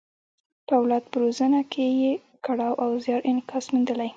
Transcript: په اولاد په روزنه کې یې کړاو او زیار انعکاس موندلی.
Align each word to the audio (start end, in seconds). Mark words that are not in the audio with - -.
په 0.67 0.73
اولاد 0.79 1.03
په 1.11 1.17
روزنه 1.23 1.61
کې 1.71 1.85
یې 2.01 2.11
کړاو 2.45 2.73
او 2.83 2.89
زیار 3.03 3.21
انعکاس 3.29 3.65
موندلی. 3.73 4.09